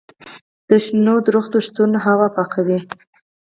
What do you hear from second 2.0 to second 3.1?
هوا پاکه ساتي.